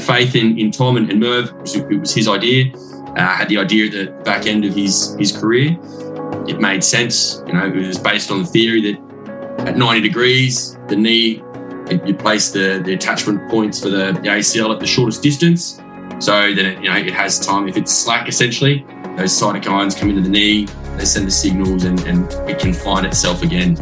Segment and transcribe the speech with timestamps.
[0.00, 1.52] had faith in, in Tom and, and Merv.
[1.64, 2.72] It was his idea.
[2.74, 5.76] Uh, had the idea at the back end of his, his career.
[6.48, 7.42] It made sense.
[7.46, 11.42] You know, it was based on the theory that at 90 degrees, the knee,
[12.06, 15.80] you place the, the attachment points for the, the ACL at the shortest distance.
[16.18, 17.68] So that it, you know, it has time.
[17.68, 18.84] If it's slack, essentially,
[19.16, 23.06] those cytokines come into the knee, they send the signals, and, and it can find
[23.06, 23.74] itself again.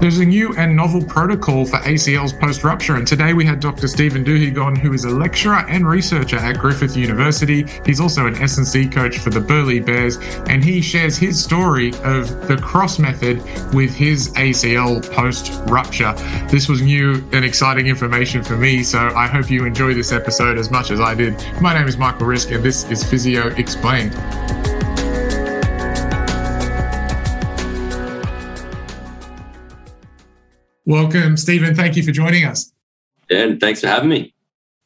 [0.00, 3.86] There's a new and novel protocol for ACLs post rupture, and today we had Dr.
[3.86, 7.66] Stephen Duhig on, who is a lecturer and researcher at Griffith University.
[7.84, 10.16] He's also an S&C coach for the Burleigh Bears,
[10.48, 13.42] and he shares his story of the cross method
[13.74, 16.14] with his ACL post rupture.
[16.48, 20.56] This was new and exciting information for me, so I hope you enjoy this episode
[20.56, 21.34] as much as I did.
[21.60, 24.16] My name is Michael Risk, and this is Physio Explained.
[30.90, 31.76] Welcome, Stephen.
[31.76, 32.72] Thank you for joining us.
[33.30, 34.34] And thanks for having me.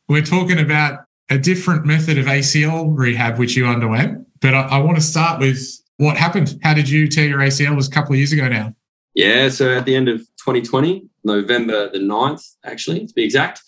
[0.07, 4.79] We're talking about a different method of ACL rehab which you underwent, but I, I
[4.81, 6.61] want to start with what happened.
[6.63, 7.73] How did you tear your ACL?
[7.73, 8.75] It was a couple of years ago now.
[9.15, 13.63] Yeah, so at the end of 2020, November the 9th, actually, to be exact,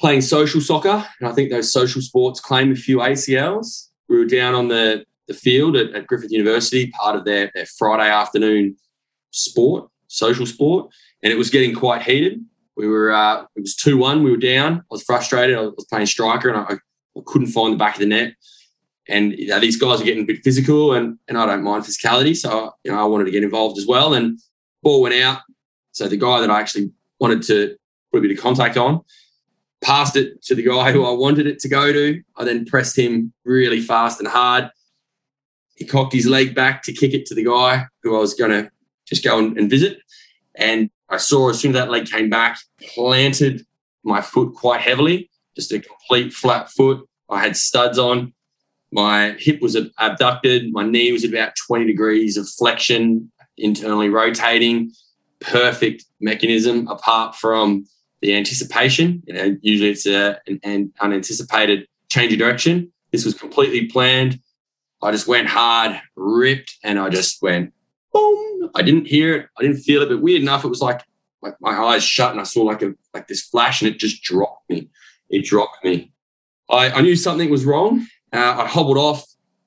[0.00, 1.06] playing social soccer.
[1.20, 3.90] And I think those social sports claim a few ACLs.
[4.08, 7.66] We were down on the, the field at, at Griffith University, part of their, their
[7.66, 8.74] Friday afternoon
[9.30, 10.90] sport, social sport
[11.24, 12.44] and it was getting quite heated.
[12.76, 14.22] We were uh, it was two one.
[14.22, 14.78] We were down.
[14.78, 15.56] I was frustrated.
[15.56, 16.74] I was playing striker, and I,
[17.18, 18.34] I couldn't find the back of the net.
[19.08, 21.84] And you know, these guys are getting a bit physical, and and I don't mind
[21.84, 24.14] physicality, so you know I wanted to get involved as well.
[24.14, 24.38] And
[24.82, 25.40] ball went out.
[25.92, 27.76] So the guy that I actually wanted to
[28.12, 29.02] put a bit of contact on
[29.82, 32.22] passed it to the guy who I wanted it to go to.
[32.36, 34.70] I then pressed him really fast and hard.
[35.76, 38.50] He cocked his leg back to kick it to the guy who I was going
[38.50, 38.70] to
[39.06, 39.98] just go and, and visit.
[40.54, 42.58] And I saw as soon as that leg came back,
[42.94, 43.66] planted
[44.02, 47.06] my foot quite heavily, just a complete flat foot.
[47.30, 48.32] I had studs on.
[48.92, 50.72] My hip was abducted.
[50.72, 54.92] My knee was at about 20 degrees of flexion, internally rotating.
[55.40, 57.86] Perfect mechanism apart from
[58.20, 59.22] the anticipation.
[59.26, 62.92] You know, usually it's a, an, an unanticipated change of direction.
[63.12, 64.40] This was completely planned.
[65.02, 67.72] I just went hard, ripped, and I just went
[68.12, 68.53] boom.
[68.74, 69.48] I didn't hear it.
[69.58, 71.02] I didn't feel it, but weird enough, it was like,
[71.42, 74.22] like my eyes shut and I saw like a like this flash and it just
[74.22, 74.88] dropped me.
[75.28, 76.12] It dropped me.
[76.70, 78.06] I, I knew something was wrong.
[78.32, 79.24] Uh, I hobbled off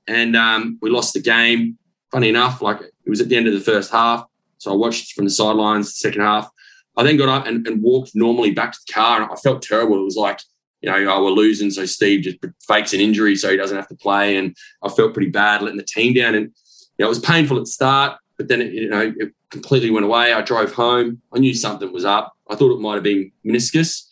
[0.08, 1.78] and um, we lost the game.
[2.12, 4.26] Funny enough, like it was at the end of the first half.
[4.58, 6.50] So I watched from the sidelines the second half.
[6.96, 9.62] I then got up and, and walked normally back to the car and I felt
[9.62, 10.00] terrible.
[10.00, 10.40] It was like,
[10.82, 11.70] you know, oh, we're losing.
[11.70, 12.38] So Steve just
[12.68, 14.38] fakes an injury so he doesn't have to play.
[14.38, 16.34] And I felt pretty bad letting the team down.
[16.34, 16.46] And
[16.98, 18.18] you know, it was painful at the start.
[18.38, 20.34] But then, it, you know, it completely went away.
[20.34, 21.22] I drove home.
[21.34, 22.36] I knew something was up.
[22.50, 24.08] I thought it might have been meniscus.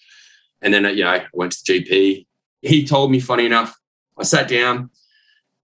[0.61, 2.25] And then, you know, I went to the GP.
[2.61, 3.77] He told me, funny enough,
[4.17, 4.89] I sat down,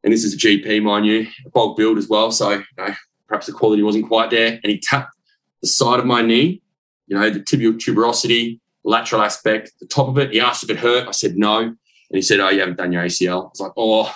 [0.04, 2.32] and this is a GP, mind you, a bulk billed as well.
[2.32, 2.94] So, you know,
[3.28, 4.60] perhaps the quality wasn't quite there.
[4.64, 5.16] And he tapped
[5.62, 6.62] the side of my knee,
[7.08, 10.32] you know, the tibial tuberosity, lateral aspect, the top of it.
[10.32, 11.08] He asked if it hurt.
[11.08, 11.60] I said no.
[11.60, 11.78] And
[12.18, 13.46] he said, Oh, you haven't done your ACL.
[13.46, 14.14] I was like, Oh,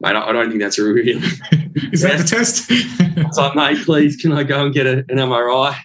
[0.00, 1.18] mate, I don't think that's a real.
[1.92, 2.70] Is that the test?
[2.70, 5.76] I was like, mate, please, can I go and get a, an MRI?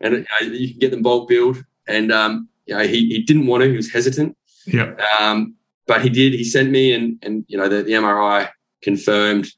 [0.00, 1.64] And you, know, you can get them bulk billed.
[1.88, 3.70] And um, you know, he, he didn't want to.
[3.70, 4.36] He was hesitant.
[4.66, 4.94] Yeah.
[5.18, 5.54] Um,
[5.86, 6.32] but he did.
[6.34, 8.50] He sent me, and and you know, the, the MRI
[8.82, 9.48] confirmed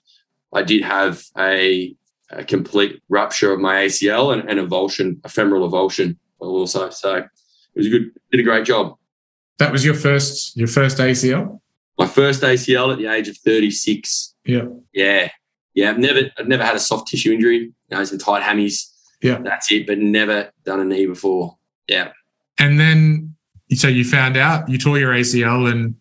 [0.53, 1.95] I did have a,
[2.31, 6.91] a complete rupture of my ACL and, and avulsion, a femoral avulsion also.
[6.91, 7.29] So it
[7.75, 8.97] was a good, did a great job.
[9.59, 11.61] That was your first your first ACL
[11.99, 14.35] my first ACL at the age of 36.
[14.45, 14.67] Yeah.
[14.93, 15.31] Yeah.
[15.75, 15.91] Yeah.
[15.91, 18.87] I've never, I've never had a soft tissue injury, you know, some tight hammies.
[19.21, 19.41] Yeah.
[19.43, 21.59] That's it, but never done a knee before.
[21.89, 22.13] Yeah.
[22.59, 23.35] And then,
[23.75, 25.97] so you found out you tore your ACL and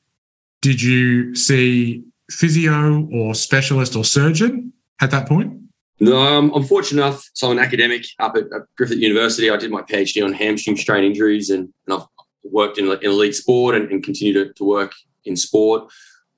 [0.61, 5.53] did you see physio or specialist or surgeon at that point?
[5.99, 7.27] No, um, I'm fortunate enough.
[7.33, 9.49] So I'm an academic up at, at, Griffith University.
[9.49, 12.07] I did my PhD on hamstring strain injuries and, and I've
[12.43, 14.93] worked in, in elite sport and, and continue to, to work
[15.27, 15.91] in sport.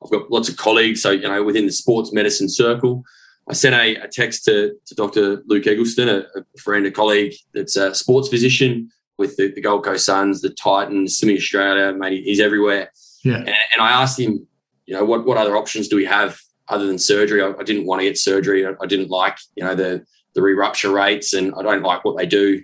[0.04, 3.04] I've got lots of colleagues, so you know, within the sports medicine circle.
[3.50, 5.42] I sent a, a text to, to Dr.
[5.48, 9.84] Luke Eggleston, a, a, friend, a colleague that's a sports physician with the, the Gold
[9.84, 11.92] Coast Suns, the Titans, Simi Australia.
[11.94, 12.92] Mate, he's everywhere.
[13.24, 13.38] Yeah.
[13.38, 14.48] And, and, I asked him,
[14.86, 17.42] you know, what what other options do we have other than surgery?
[17.42, 18.66] I, I didn't want to get surgery.
[18.66, 20.06] I, I, didn't like, you know, the
[20.36, 22.64] the re-rupture rates, and I don't like what they do.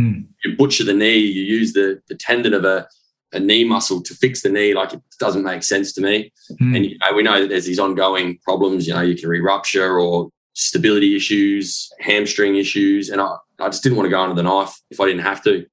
[0.00, 0.26] Mm.
[0.44, 1.18] You butcher the knee.
[1.18, 2.88] You use the the tendon of a
[3.32, 6.32] a knee muscle to fix the knee, like it doesn't make sense to me.
[6.60, 6.76] Mm.
[6.76, 8.86] And you know, we know that there's these ongoing problems.
[8.86, 13.96] You know, you can re-rupture or stability issues, hamstring issues, and I, I just didn't
[13.96, 15.66] want to go under the knife if I didn't have to.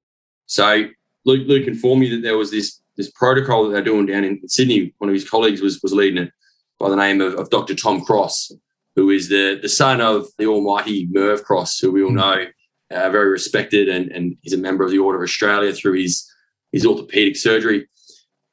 [0.46, 0.88] So
[1.24, 4.46] Luke, Luke informed me that there was this this protocol that they're doing down in
[4.48, 4.94] Sydney.
[4.98, 6.32] One of his colleagues was was leading it
[6.78, 7.74] by the name of, of Dr.
[7.74, 8.52] Tom Cross,
[8.96, 12.46] who is the the son of the almighty Merv Cross, who we all know,
[12.90, 16.30] uh, very respected, and and he's a member of the Order of Australia through his
[16.74, 17.86] his orthopedic surgery.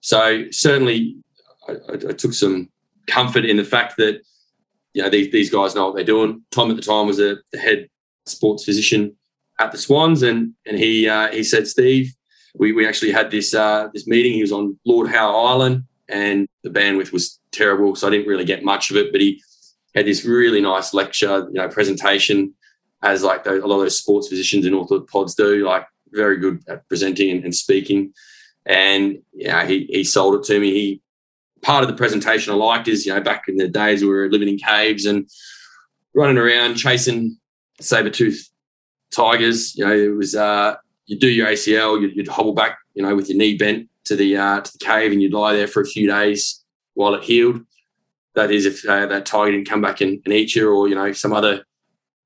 [0.02, 1.18] So certainly,
[1.68, 1.74] I,
[2.10, 2.70] I took some
[3.08, 4.22] comfort in the fact that
[4.94, 6.44] you know these, these guys know what they're doing.
[6.52, 7.90] Tom at the time was a, the head
[8.28, 9.16] sports physician
[9.60, 12.14] at the Swans, and and he uh, he said, Steve,
[12.56, 14.34] we, we actually had this uh, this meeting.
[14.34, 18.46] He was on Lord Howe Island, and the bandwidth was terrible, so I didn't really
[18.46, 19.12] get much of it.
[19.12, 19.42] But he
[19.96, 22.54] had this really nice lecture, you know, presentation,
[23.02, 26.88] as like a lot of those sports physicians and orthopods do, like very good at
[26.88, 28.14] presenting and, and speaking.
[28.66, 30.72] And yeah, he he sold it to me.
[30.72, 31.02] He
[31.62, 34.30] part of the presentation I liked is you know back in the days we were
[34.30, 35.30] living in caves and
[36.14, 37.38] running around chasing
[37.80, 38.50] saber tooth
[39.12, 39.76] tigers.
[39.76, 40.76] You know, it was uh,
[41.06, 44.16] you do your ACL, you'd, you'd, hobble back, you know, with your knee bent to
[44.16, 47.24] the uh, to the cave, and you'd lie there for a few days while it
[47.24, 47.62] healed.
[48.36, 50.96] That is, if uh, that tiger didn't come back and, and, eat you, or you
[50.96, 51.66] know, some other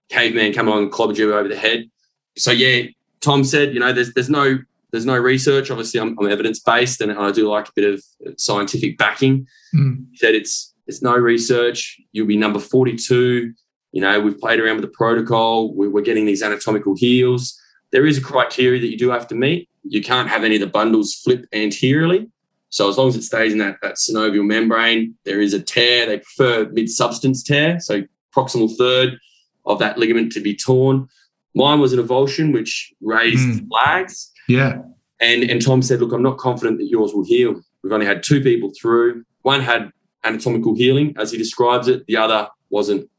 [0.09, 1.89] caveman come along and clobbered you over the head.
[2.37, 2.83] So yeah,
[3.25, 4.59] Tom said, you know, there's there's no
[4.91, 5.71] there's no research.
[5.71, 9.47] Obviously, I'm, I'm evidence based, and I do like a bit of scientific backing.
[9.75, 10.05] Mm.
[10.11, 11.99] He said it's it's no research.
[12.11, 13.53] You'll be number 42
[13.95, 15.73] you know, we've played around with the protocol.
[15.73, 17.57] We're getting these anatomical heals.
[17.93, 19.69] There is a criteria that you do have to meet.
[19.83, 22.29] You can't have any of the bundles flip anteriorly.
[22.67, 26.05] So as long as it stays in that, that synovial membrane, there is a tear.
[26.05, 28.03] They prefer mid-substance tear, so
[28.35, 29.17] proximal third
[29.65, 31.07] of that ligament to be torn.
[31.55, 33.67] Mine was an avulsion, which raised mm.
[33.67, 34.31] flags.
[34.47, 34.81] Yeah.
[35.21, 37.61] And and Tom said, look, I'm not confident that yours will heal.
[37.81, 39.23] We've only had two people through.
[39.43, 39.91] One had
[40.23, 42.05] anatomical healing, as he describes it.
[42.07, 43.09] The other wasn't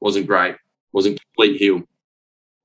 [0.00, 0.56] wasn't great,
[0.92, 1.82] wasn't complete heal.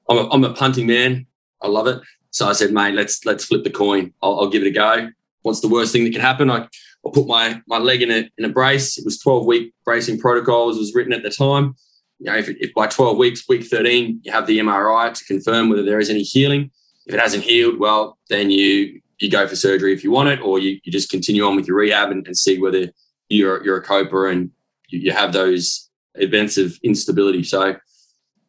[0.10, 1.28] I'm a, I'm a punting man.
[1.62, 2.02] I love it.
[2.31, 4.14] So I said, mate, let's let's flip the coin.
[4.24, 5.10] I'll, I'll give it a go.
[5.44, 6.50] What's the worst thing that can happen?
[6.50, 6.68] I
[7.06, 8.98] I put my my leg in a in a brace.
[8.98, 11.76] It was 12 week bracing protocols was written at the time.
[12.19, 15.69] You know, if, if by 12 weeks, week 13, you have the MRI to confirm
[15.69, 16.71] whether there is any healing.
[17.06, 20.39] If it hasn't healed, well, then you you go for surgery if you want it,
[20.42, 22.88] or you, you just continue on with your rehab and, and see whether
[23.27, 24.51] you're you're a coper and
[24.89, 27.44] you, you have those events of instability.
[27.44, 27.75] So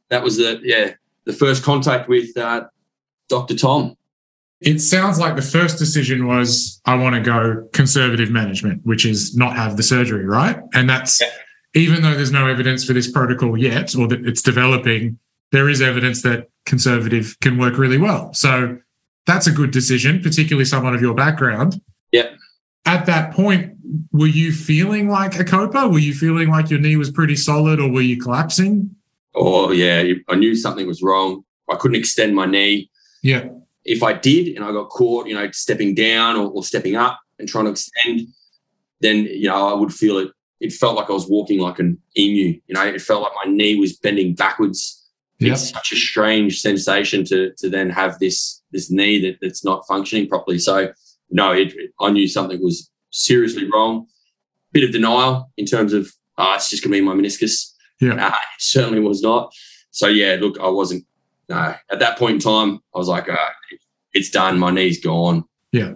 [0.09, 0.93] that was the yeah
[1.25, 2.65] the first contact with uh,
[3.29, 3.57] Dr.
[3.57, 3.97] Tom.
[4.61, 9.35] It sounds like the first decision was I want to go conservative management, which is
[9.35, 10.59] not have the surgery, right?
[10.75, 11.29] And that's yeah.
[11.75, 15.19] Even though there's no evidence for this protocol yet or that it's developing,
[15.53, 18.33] there is evidence that conservative can work really well.
[18.35, 18.79] So
[19.27, 21.81] that's a good decision, particularly someone of your background.
[22.13, 22.31] Yeah.
[22.87, 23.75] At that point,
[24.13, 25.89] were you feeling like a coper?
[25.89, 28.95] Were you feeling like your knee was pretty solid or were you collapsing?
[29.35, 30.15] Oh, yeah.
[30.29, 31.45] I knew something was wrong.
[31.71, 32.91] I couldn't extend my knee.
[33.23, 33.49] Yeah.
[33.85, 37.19] If I did and I got caught, you know, stepping down or, or stepping up
[37.39, 38.29] and trying to extend,
[39.01, 40.31] then, you know, I would feel it.
[40.61, 42.61] It felt like I was walking like an emu.
[42.67, 44.97] You know, it felt like my knee was bending backwards.
[45.39, 45.53] Yep.
[45.53, 49.87] It's such a strange sensation to to then have this this knee that, that's not
[49.89, 50.59] functioning properly.
[50.59, 50.93] So
[51.31, 54.07] no, it, I knew something was seriously wrong.
[54.73, 57.73] Bit of denial in terms of, oh, it's just going to be my meniscus.
[58.01, 58.27] Yeah.
[58.27, 59.53] Uh, it certainly was not.
[59.91, 61.05] So, yeah, look, I wasn't,
[61.49, 61.75] no.
[61.91, 63.37] At that point in time, I was like, uh,
[64.13, 64.59] it's done.
[64.59, 65.45] My knee's gone.
[65.73, 65.93] Yeah.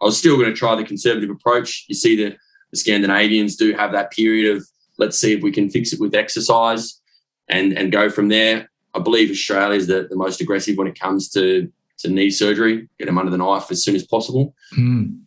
[0.00, 1.86] I was still going to try the conservative approach.
[1.88, 2.36] You see, the,
[2.72, 4.66] the Scandinavians do have that period of
[4.98, 7.00] let's see if we can fix it with exercise
[7.48, 8.70] and, and go from there.
[8.94, 12.88] I believe Australia is the, the most aggressive when it comes to, to knee surgery,
[12.98, 14.54] get them under the knife as soon as possible.
[14.76, 15.22] Mm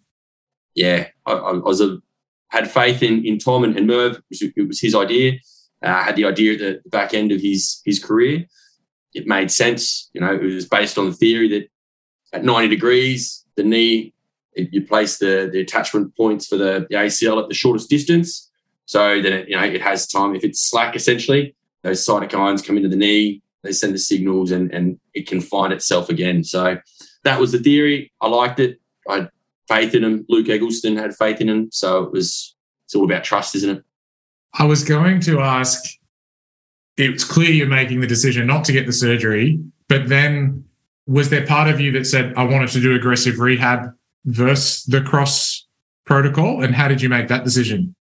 [0.75, 1.97] yeah, I, I was a,
[2.49, 4.21] had faith in in Tom and, and Merv.
[4.29, 5.33] It was his idea.
[5.83, 8.45] Uh, I had the idea at the back end of his his career.
[9.13, 10.09] It made sense.
[10.13, 11.69] You know, it was based on the theory that
[12.33, 14.13] at 90 degrees, the knee,
[14.55, 18.49] you place the, the attachment points for the, the ACL at the shortest distance.
[18.85, 20.35] So that it, you know it has time.
[20.35, 23.41] If it's slack, essentially, those cytokines come into the knee.
[23.63, 26.43] They send the signals, and and it can find itself again.
[26.43, 26.77] So
[27.23, 28.11] that was the theory.
[28.21, 28.79] I liked it.
[29.09, 29.29] I had
[29.67, 30.25] faith in him.
[30.29, 31.69] Luke Eggleston had faith in him.
[31.71, 33.83] So it was, it's all about trust, isn't it?
[34.53, 35.83] I was going to ask,
[36.97, 39.59] it's clear you're making the decision not to get the surgery,
[39.89, 40.63] but then
[41.07, 43.91] was there part of you that said, I wanted to do aggressive rehab
[44.25, 45.65] versus the cross
[46.05, 46.63] protocol?
[46.63, 47.95] And how did you make that decision?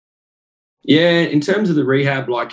[0.83, 2.53] Yeah, in terms of the rehab, like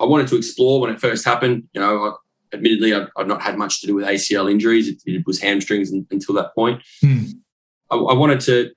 [0.00, 1.68] I wanted to explore when it first happened.
[1.72, 4.88] You know, I, admittedly, I've, I've, not had much to do with ACL injuries.
[4.88, 6.82] It, it was hamstrings until that point.
[7.02, 7.24] Hmm.
[7.90, 8.70] I, I wanted to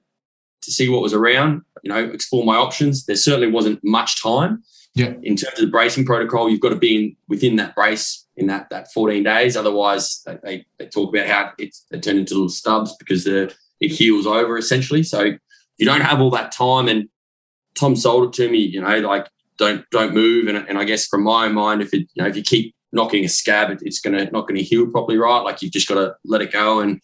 [0.61, 3.05] to see what was around, you know, explore my options.
[3.05, 4.61] There certainly wasn't much time.
[4.93, 5.13] Yeah.
[5.23, 8.47] In terms of the bracing protocol, you've got to be in, within that brace in
[8.47, 9.55] that that 14 days.
[9.55, 13.91] Otherwise, they, they talk about how it's they turn into little stubs because the it
[13.91, 15.03] heals over essentially.
[15.03, 15.33] So
[15.77, 17.09] you don't have all that time, and
[17.75, 20.47] Tom sold it to me, you know, like don't don't move.
[20.47, 23.25] And, and I guess from my mind, if it you know if you keep knocking
[23.25, 25.39] a scab, it's gonna not gonna heal properly, right?
[25.39, 27.01] Like you've just got to let it go and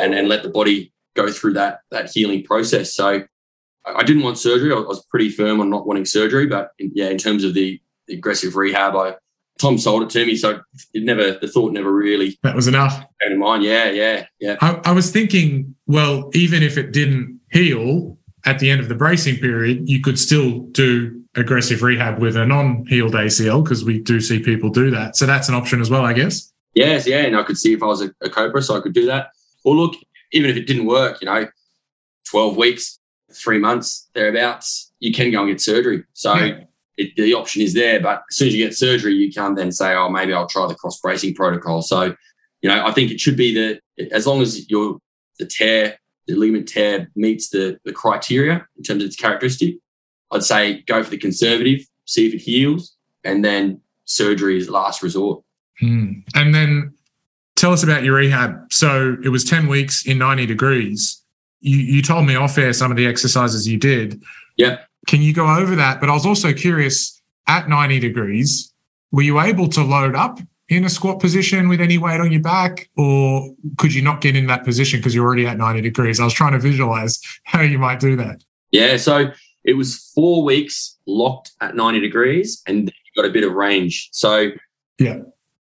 [0.00, 2.94] and and let the body go through that that healing process.
[2.94, 3.22] So
[3.84, 4.72] I didn't want surgery.
[4.72, 7.80] I was pretty firm on not wanting surgery, but in, yeah, in terms of the,
[8.06, 9.16] the aggressive rehab, I
[9.58, 10.60] Tom sold it to me, so
[10.94, 12.98] it never the thought never really that was enough.
[13.20, 14.56] Came to mind, yeah, yeah, yeah.
[14.60, 18.94] I, I was thinking, well, even if it didn't heal at the end of the
[18.94, 24.20] bracing period, you could still do aggressive rehab with a non-healed ACL because we do
[24.20, 25.16] see people do that.
[25.16, 26.52] So that's an option as well, I guess.
[26.74, 28.94] Yes, yeah, and I could see if I was a, a coper, so I could
[28.94, 29.30] do that.
[29.64, 29.94] Or look,
[30.32, 31.46] even if it didn't work, you know,
[32.28, 32.98] twelve weeks,
[33.32, 36.04] three months thereabouts, you can go and get surgery.
[36.14, 36.60] So yeah.
[36.96, 38.00] It, the option is there.
[38.00, 40.66] But as soon as you get surgery, you can't then say, "Oh, maybe I'll try
[40.66, 42.14] the cross bracing protocol." So,
[42.60, 44.98] you know, I think it should be the as long as your
[45.38, 49.76] the tear, the ligament tear meets the the criteria in terms of its characteristic.
[50.30, 55.02] I'd say go for the conservative, see if it heals, and then surgery is last
[55.02, 55.42] resort.
[55.80, 56.20] Hmm.
[56.34, 56.94] And then
[57.56, 58.72] tell us about your rehab.
[58.72, 61.22] So it was 10 weeks in 90 degrees
[61.62, 64.22] you, you told me off air some of the exercises you did.
[64.56, 64.80] Yeah.
[65.06, 66.00] Can you go over that?
[66.00, 68.72] But I was also curious at 90 degrees,
[69.10, 72.40] were you able to load up in a squat position with any weight on your
[72.40, 76.20] back, or could you not get in that position because you're already at 90 degrees?
[76.20, 78.42] I was trying to visualize how you might do that.
[78.70, 78.96] Yeah.
[78.96, 79.32] So
[79.64, 84.08] it was four weeks locked at 90 degrees and you got a bit of range.
[84.12, 84.50] So,
[84.98, 85.18] yeah.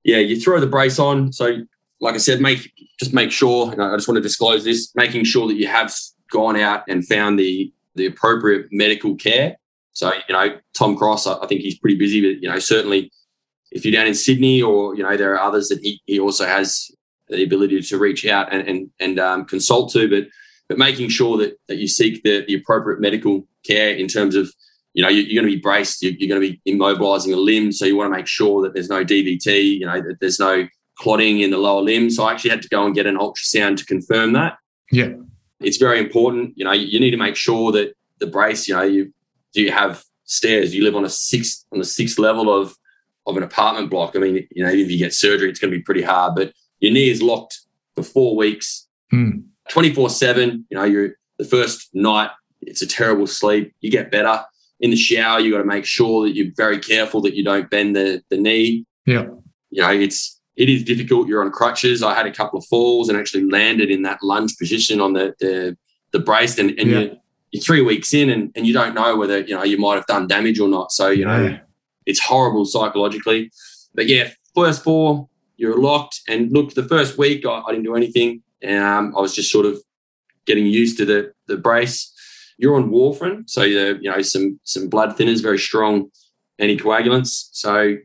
[0.04, 1.32] Yeah, you throw the brace on.
[1.32, 1.63] So
[2.04, 3.72] like I said, make just make sure.
[3.72, 5.96] And I just want to disclose this: making sure that you have
[6.30, 9.58] gone out and found the the appropriate medical care.
[9.94, 13.12] So you know, Tom Cross, I, think he's pretty busy, but you know, certainly
[13.72, 16.46] if you're down in Sydney or you know, there are others that he, he also
[16.46, 16.92] has
[17.30, 20.28] the ability to reach out and and, and um, consult to, but
[20.68, 24.52] but making sure that that you seek the the appropriate medical care in terms of
[24.94, 27.72] you know you're, going to be braced, you're, you're going to be immobilizing a limb,
[27.72, 30.68] so you want to make sure that there's no DVT, you know, that there's no
[30.98, 32.10] clotting in the lower limb.
[32.10, 34.58] So I actually had to go and get an ultrasound to confirm that.
[34.92, 35.14] Yeah.
[35.63, 36.53] It's very important.
[36.55, 39.13] You know, you need to make sure that the brace, you know, you
[39.53, 40.74] do you have stairs?
[40.74, 42.75] You live on a sixth on the sixth level of
[43.25, 44.15] of an apartment block.
[44.15, 46.36] I mean, you know, if you get surgery, it's going to be pretty hard.
[46.36, 47.60] But your knee is locked
[47.96, 49.39] for four weeks, hmm.
[49.70, 50.65] twenty four seven.
[50.70, 52.32] You know, you're the first night.
[52.62, 53.74] It's a terrible sleep.
[53.82, 54.43] You get better
[54.79, 55.39] in the shower.
[55.39, 58.38] You got to make sure that you're very careful that you don't bend the the
[58.38, 58.86] knee.
[59.05, 59.27] Yeah.
[59.70, 61.27] You know, it's it is difficult.
[61.27, 62.03] You're on crutches.
[62.03, 65.33] I had a couple of falls and actually landed in that lunge position on the
[65.39, 65.77] the,
[66.12, 67.00] the brace, and, and yeah.
[67.00, 67.12] you're,
[67.51, 70.05] you're, three weeks in, and, and you don't know whether you know you might have
[70.05, 70.91] done damage or not.
[70.91, 71.60] So you know, yeah.
[72.05, 73.51] it's horrible psychologically.
[73.95, 76.22] But yeah, first four, you're locked.
[76.27, 78.43] And look, the first week I, I didn't do anything.
[78.67, 79.81] Um, I was just sort of
[80.45, 82.12] getting used to the the brace.
[82.57, 86.12] You're on warfarin, so you know some some blood thinners, very strong
[86.62, 87.50] anticoagulants.
[87.51, 87.98] So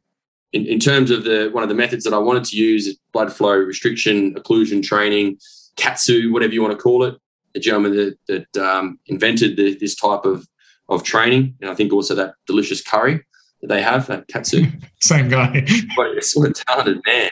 [0.53, 3.33] in, in terms of the one of the methods that I wanted to use, blood
[3.33, 5.39] flow restriction, occlusion training,
[5.77, 7.17] KAATSU, whatever you want to call it.
[7.55, 10.47] The gentleman that, that um, invented the, this type of
[10.89, 13.23] of training, and I think also that delicious curry
[13.61, 14.83] that they have, that KAATSU.
[15.01, 15.67] Same guy.
[15.97, 17.31] but a sort of talented man.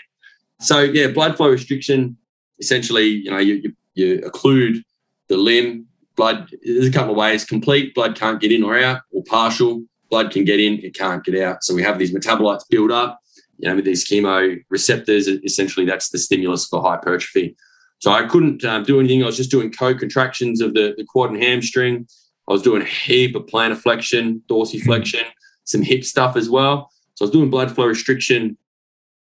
[0.61, 2.16] So yeah, blood flow restriction.
[2.58, 4.82] Essentially, you know, you, you, you occlude
[5.28, 5.87] the limb.
[6.16, 6.50] Blood.
[6.62, 7.44] There's a couple of ways.
[7.44, 11.25] Complete blood can't get in or out, or partial blood can get in, it can't
[11.25, 11.65] get out.
[11.65, 13.21] So we have these metabolites build up.
[13.59, 17.57] You know, with these chemo receptors, essentially that's the stimulus for hypertrophy.
[18.01, 19.23] So I couldn't um, do anything.
[19.23, 22.07] I was just doing co-contractions of the, the quad and hamstring.
[22.49, 25.25] I was doing a heap of plantar flexion, dorsiflexion,
[25.65, 26.91] some hip stuff as well.
[27.15, 28.59] So I was doing blood flow restriction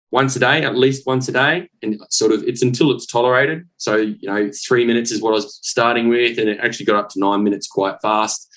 [0.10, 3.68] once a day, at least once a day, and sort of it's until it's tolerated.
[3.78, 6.96] So you know, three minutes is what I was starting with, and it actually got
[6.96, 8.50] up to nine minutes quite fast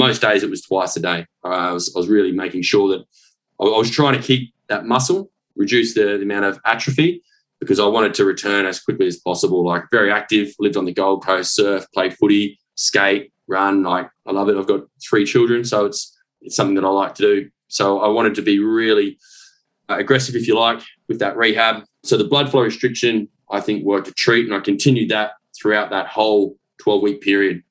[0.00, 1.26] most days it was twice a day.
[1.44, 3.04] I, was, I was really making sure that
[3.60, 7.22] I, I was trying to keep that muscle, reduce the, the, amount of atrophy
[7.60, 9.64] because I wanted to return as quickly as possible.
[9.64, 13.82] Like very active, lived on the Gold Coast, surf, play footy, skate, run.
[13.82, 14.56] Like I love it.
[14.56, 17.50] I've got three children, so it's it's something that I like to do.
[17.68, 19.18] So I wanted to be really
[19.88, 21.84] uh, aggressive, if you like, with that rehab.
[22.02, 25.90] So the blood flow restriction, I think, worked a treat, and I continued that throughout
[25.90, 27.62] that whole 12 week period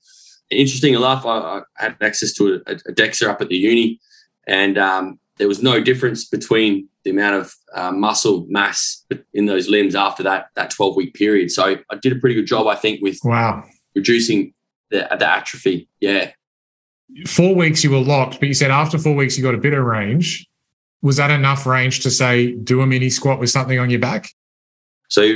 [0.49, 3.99] interesting enough, I, I had access to a, a, DEXA up at the uni,
[4.47, 9.69] and um, there was no difference between the amount of uh, muscle mass in those
[9.69, 11.51] limbs after that that 12 week period.
[11.51, 13.63] So I did a pretty good job, I think, with wow
[13.95, 14.53] reducing
[14.91, 15.87] the, the atrophy.
[15.99, 16.31] Yeah.
[17.27, 19.73] Four weeks you were locked, but you said after four weeks you got a bit
[19.73, 20.47] of range.
[21.01, 24.29] Was that enough range to say do a mini squat with something on your back?
[25.07, 25.35] So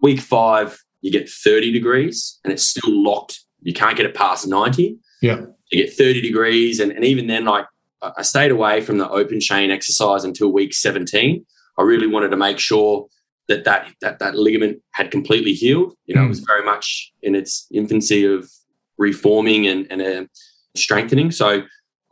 [0.00, 4.46] week five, you get 30 degrees and it's still locked you can't get it past
[4.46, 4.98] 90.
[5.20, 5.36] Yeah.
[5.70, 6.80] To get 30 degrees.
[6.80, 7.66] And, and even then, like
[8.02, 11.44] I stayed away from the open chain exercise until week 17.
[11.76, 13.06] I really wanted to make sure
[13.48, 15.94] that that that, that ligament had completely healed.
[16.06, 16.26] You know, mm.
[16.26, 18.48] it was very much in its infancy of
[18.98, 20.24] reforming and, and uh,
[20.76, 21.30] strengthening.
[21.30, 21.62] So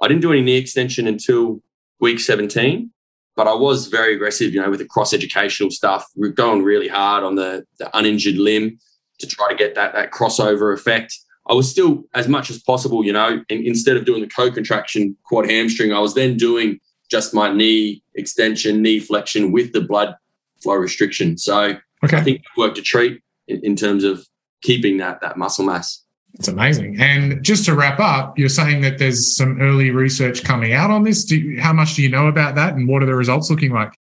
[0.02, 1.60] I didn't do any knee extension until
[2.00, 2.90] week 17,
[3.34, 6.06] but I was very aggressive, you know, with the cross educational stuff.
[6.14, 8.78] We're going really hard on the, the uninjured limb
[9.18, 11.16] to try to get that, that crossover effect.
[11.48, 15.16] I was still, as much as possible, you know, in, instead of doing the co-contraction
[15.24, 20.14] quad hamstring, I was then doing just my knee extension, knee flexion with the blood
[20.62, 21.38] flow restriction.
[21.38, 22.16] So okay.
[22.16, 24.26] I think it worked a treat in, in terms of
[24.62, 26.02] keeping that that muscle mass.
[26.34, 27.00] It's amazing.
[27.00, 31.04] And just to wrap up, you're saying that there's some early research coming out on
[31.04, 31.30] this.
[31.30, 33.92] You, how much do you know about that, and what are the results looking like?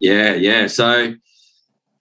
[0.00, 0.66] Yeah, yeah.
[0.66, 1.14] So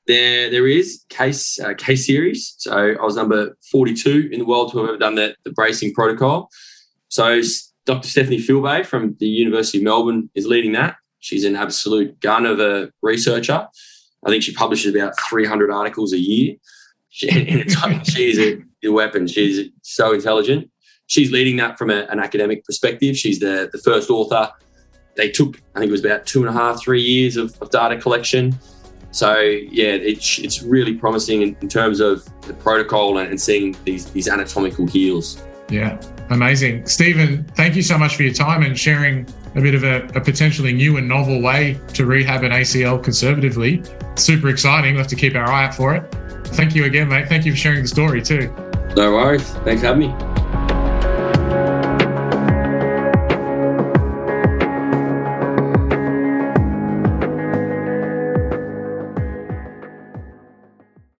[0.07, 2.55] there, there is case uh, case series.
[2.57, 5.93] So I was number 42 in the world to have ever done the, the bracing
[5.93, 6.49] protocol.
[7.09, 7.41] So
[7.85, 8.07] Dr.
[8.07, 10.95] Stephanie Filbay from the University of Melbourne is leading that.
[11.19, 13.67] She's an absolute gun of a researcher.
[14.25, 16.55] I think she publishes about 300 articles a year.
[17.09, 17.27] She,
[18.03, 19.27] she's a, a, weapon.
[19.27, 20.69] She's so intelligent.
[21.07, 23.17] She's leading that from a, an academic perspective.
[23.17, 24.51] She's the, the first author.
[25.15, 27.71] They took, I think it was about two and a half, three years of, of
[27.71, 28.57] data collection.
[29.17, 33.75] So yeah, it's it's really promising in, in terms of the protocol and, and, seeing
[33.83, 35.43] these these anatomical heals.
[35.69, 37.43] Yeah, amazing, Stephen.
[37.55, 40.71] Thank you so much for your time and sharing a bit of a, a potentially
[40.71, 43.81] new and novel way to rehab an ACL conservatively.
[44.13, 44.93] Super exciting.
[44.93, 46.03] We'll have to keep our eye out for it.
[46.49, 47.27] Thank you again, mate.
[47.27, 48.53] Thank you for sharing the story too.
[48.95, 49.49] No worries.
[49.65, 50.26] Thanks for having me.